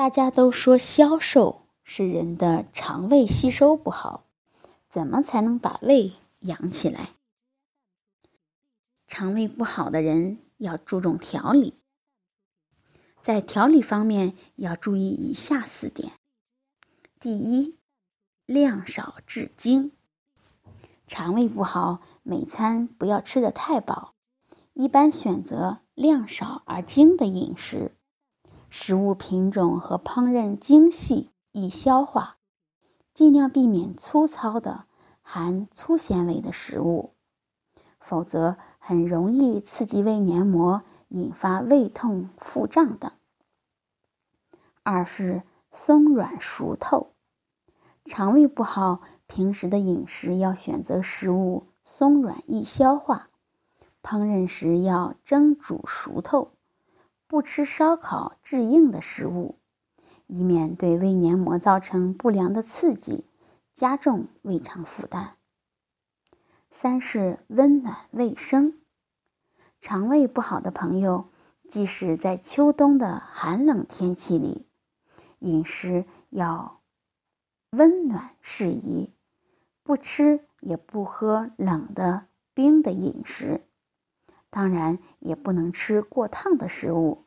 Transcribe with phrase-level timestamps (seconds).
[0.00, 4.24] 大家都说消瘦是人的肠胃吸收不好，
[4.88, 7.10] 怎么才能把胃养起来？
[9.06, 11.74] 肠胃不好的人要注重调理，
[13.20, 16.14] 在调理方面要注意以下四点：
[17.20, 17.76] 第一，
[18.46, 19.92] 量少质精。
[21.06, 24.14] 肠胃不好，每餐不要吃得太饱，
[24.72, 27.98] 一般选择量少而精的饮食。
[28.72, 32.36] 食物品种和烹饪精细易消化，
[33.12, 34.84] 尽量避免粗糙的
[35.22, 37.12] 含粗纤维的食物，
[37.98, 43.10] 否则很容易刺激胃黏膜，引发胃痛、腹胀等。
[44.84, 45.42] 二是
[45.72, 47.10] 松软熟透，
[48.04, 53.30] 肠胃不好，平时的饮食要选择食物松软易消化，
[54.00, 56.52] 烹饪时要蒸煮熟透。
[57.30, 59.60] 不吃烧烤致硬的食物，
[60.26, 63.24] 以免对胃黏膜造成不良的刺激，
[63.72, 65.36] 加重胃肠负担。
[66.72, 68.80] 三是温暖卫生，
[69.80, 71.30] 肠胃不好的朋友，
[71.68, 74.66] 即使在秋冬的寒冷天气里，
[75.38, 76.80] 饮食要
[77.70, 79.14] 温暖适宜，
[79.84, 83.64] 不吃也不喝冷的冰的饮食。
[84.52, 87.24] 当然，也不能吃过烫的食物，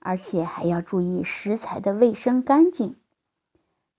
[0.00, 2.96] 而且还要注意食材的卫生干净，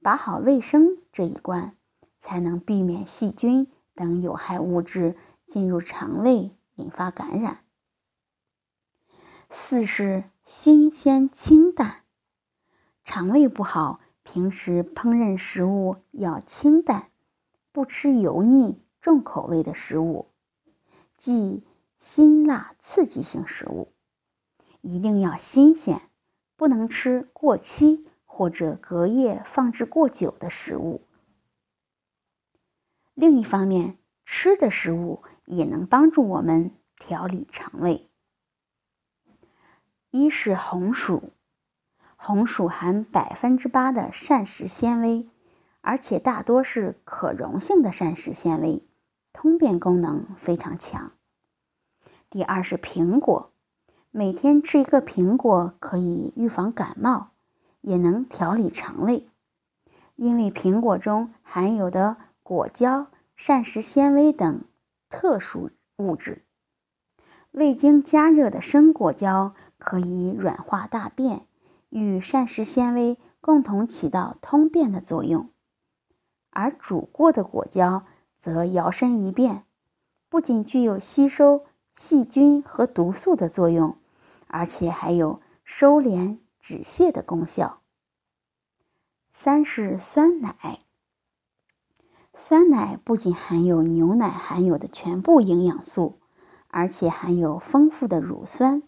[0.02, 1.78] 把好卫生这一关，
[2.18, 5.16] 才能避免细菌等有害物质
[5.48, 7.60] 进入肠胃，引发感染。
[9.50, 12.02] 四是新鲜清淡，
[13.06, 17.12] 肠胃不好，平时烹饪食物要清淡，
[17.72, 20.28] 不吃油腻重口味的食物，
[21.18, 21.64] 忌。
[22.02, 23.94] 辛辣刺激性食物
[24.82, 26.02] 一定要新鲜，
[26.56, 31.06] 不能吃过期或者隔夜放置过久的食物。
[33.14, 38.10] 另一方面，吃的食物也能帮助我们调理肠胃。
[40.10, 41.34] 一是红薯，
[42.16, 45.30] 红薯含百分之八的膳食纤维，
[45.82, 48.84] 而且大多是可溶性的膳食纤维，
[49.32, 51.12] 通便功能非常强。
[52.32, 53.52] 第二是苹果，
[54.10, 57.32] 每天吃一个苹果可以预防感冒，
[57.82, 59.28] 也能调理肠胃。
[60.16, 64.64] 因为苹果中含有的果胶、膳食纤维等
[65.10, 66.46] 特殊物质，
[67.52, 71.46] 未经加热的生果胶可以软化大便，
[71.90, 75.50] 与膳食纤维共同起到通便的作用；
[76.50, 79.66] 而煮过的果胶则摇身一变，
[80.30, 81.66] 不仅具有吸收。
[81.94, 83.96] 细菌和毒素的作用，
[84.48, 87.82] 而且还有收敛止泻的功效。
[89.32, 90.80] 三是酸奶，
[92.34, 96.20] 酸奶不仅含有牛奶含有的全部营养素，
[96.68, 98.84] 而且含有丰富的乳酸，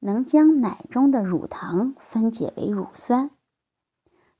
[0.00, 3.30] 能将奶中的乳糖分解为乳酸。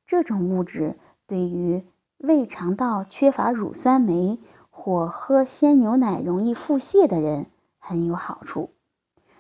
[0.05, 1.85] 这种物质对于
[2.19, 4.39] 胃肠道缺乏乳酸酶
[4.71, 7.47] 或喝鲜牛奶容易腹泻的人。
[7.85, 8.77] 很有好处，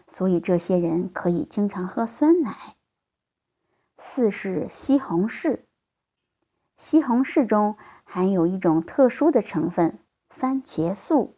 [0.08, 2.76] 所以这些人可以经常喝酸奶。
[3.96, 5.60] 四是西红柿，
[6.76, 11.36] 西红柿中含有一种特殊的成分番茄素，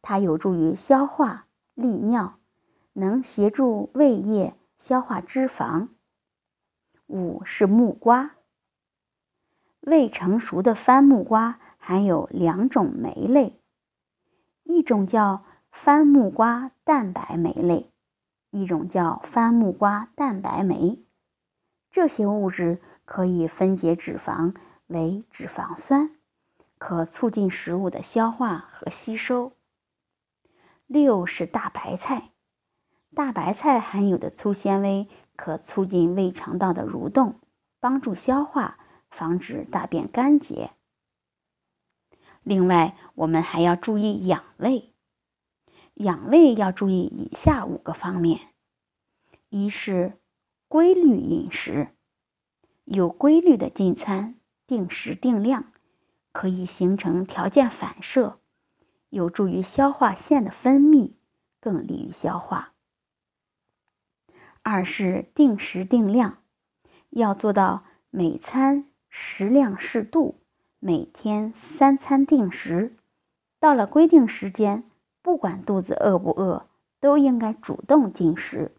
[0.00, 2.38] 它有助于消化利尿，
[2.94, 5.88] 能协助胃液消化脂肪。
[7.06, 8.36] 五是木瓜，
[9.80, 13.60] 未成熟的番木瓜含有两种酶类，
[14.62, 15.44] 一种叫。
[15.80, 17.92] 番木瓜蛋白酶类，
[18.50, 20.98] 一种叫番木瓜蛋白酶，
[21.88, 24.56] 这些物质可以分解脂肪
[24.88, 26.10] 为脂肪酸，
[26.78, 29.52] 可促进食物的消化和吸收。
[30.88, 32.32] 六是大白菜，
[33.14, 37.38] 大白菜含有的粗纤维可促进胃肠道的蠕动，
[37.78, 38.78] 帮助消化，
[39.10, 40.72] 防止大便干结。
[42.42, 44.92] 另外，我们还要注意养胃。
[45.98, 48.40] 养胃要注意以下五个方面：
[49.48, 50.16] 一是
[50.68, 51.88] 规律饮食，
[52.84, 55.72] 有规律的进餐，定时定量，
[56.30, 58.38] 可以形成条件反射，
[59.08, 61.14] 有助于消化腺的分泌，
[61.60, 62.74] 更利于消化。
[64.62, 66.44] 二是定时定量，
[67.10, 70.40] 要做到每餐食量适度，
[70.78, 72.94] 每天三餐定时，
[73.58, 74.87] 到了规定时间。
[75.28, 76.64] 不管肚子饿不饿，
[77.00, 78.72] 都应该主动进食，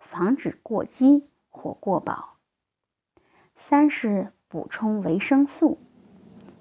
[0.00, 2.38] 防止过饥或过饱。
[3.54, 5.78] 三是补充维生素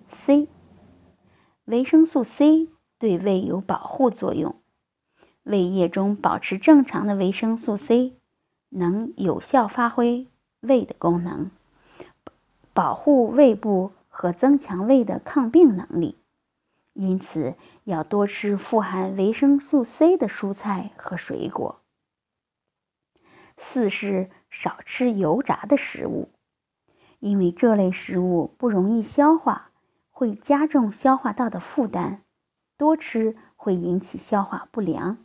[0.07, 0.47] C。
[1.65, 4.53] 维生素 C 对胃有保护作用，
[5.41, 8.13] 胃液中保持正常的维生素 C，
[8.69, 10.27] 能有效发挥
[10.59, 11.49] 胃的功能，
[12.73, 16.20] 保护胃部和增强胃的抗病能力。
[16.93, 17.55] 因此，
[17.85, 21.81] 要多吃富含维生素 C 的蔬菜和水果。
[23.57, 26.29] 四是少吃油炸的食物，
[27.19, 29.71] 因为这类食物不容易消化，
[30.09, 32.21] 会加重消化道的负担，
[32.77, 35.17] 多吃会引起消化不良，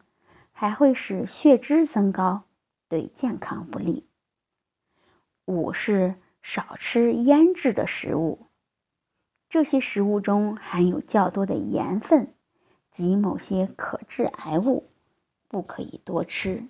[0.52, 2.44] 还会使血脂增高，
[2.88, 4.06] 对健康不利。
[5.46, 8.45] 五是少吃腌制的食物。
[9.48, 12.34] 这些食物中含有较多的盐分
[12.90, 14.90] 及某些可致癌物，
[15.48, 16.68] 不可以多吃。